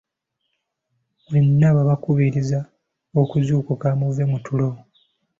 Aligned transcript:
Mwenna 1.27 1.67
babakubiriza 1.75 2.59
okuzuukuka 3.21 3.87
muve 3.99 4.23
mu 4.31 4.39
tulo. 4.45 4.69